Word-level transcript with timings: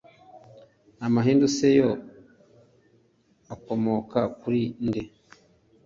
amahindu 1.05 1.45
se 1.55 1.67
yo 1.79 1.89
akomoka 3.55 4.19
kuri 4.39 4.61
nde 4.87 5.03